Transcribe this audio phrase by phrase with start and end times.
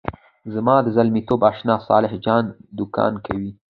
[0.53, 2.45] زما د زلمیتوب آشنا صالح جان
[2.77, 3.51] دوکان کوي.